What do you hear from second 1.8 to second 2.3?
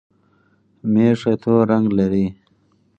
لري